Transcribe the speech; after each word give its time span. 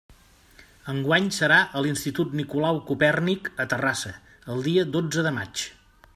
Enguany 0.93 1.27
serà 1.35 1.59
a 1.79 1.83
l'Institut 1.87 2.33
Nicolau 2.39 2.81
Copèrnic 2.89 3.53
a 3.65 3.69
Terrassa, 3.75 4.15
el 4.55 4.65
dia 4.71 4.89
dotze 4.99 5.27
de 5.31 5.37
maig. 5.41 5.67